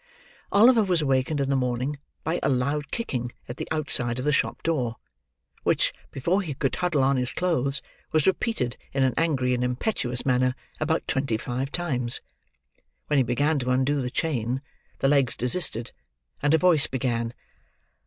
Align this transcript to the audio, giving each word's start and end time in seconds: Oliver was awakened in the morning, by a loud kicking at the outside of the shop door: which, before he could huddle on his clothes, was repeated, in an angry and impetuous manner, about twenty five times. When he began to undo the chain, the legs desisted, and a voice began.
Oliver 0.51 0.83
was 0.83 1.03
awakened 1.03 1.39
in 1.39 1.51
the 1.51 1.55
morning, 1.55 1.99
by 2.23 2.39
a 2.41 2.49
loud 2.49 2.89
kicking 2.89 3.31
at 3.47 3.57
the 3.57 3.67
outside 3.69 4.17
of 4.17 4.25
the 4.25 4.33
shop 4.33 4.63
door: 4.63 4.95
which, 5.61 5.93
before 6.09 6.41
he 6.41 6.55
could 6.55 6.73
huddle 6.75 7.03
on 7.03 7.17
his 7.17 7.31
clothes, 7.33 7.83
was 8.11 8.25
repeated, 8.25 8.77
in 8.95 9.03
an 9.03 9.13
angry 9.15 9.53
and 9.53 9.63
impetuous 9.63 10.25
manner, 10.25 10.55
about 10.79 11.07
twenty 11.07 11.37
five 11.37 11.71
times. 11.71 12.19
When 13.09 13.17
he 13.17 13.23
began 13.23 13.59
to 13.59 13.69
undo 13.69 14.01
the 14.01 14.09
chain, 14.09 14.63
the 15.01 15.07
legs 15.07 15.35
desisted, 15.35 15.91
and 16.41 16.51
a 16.55 16.57
voice 16.57 16.87
began. 16.87 17.35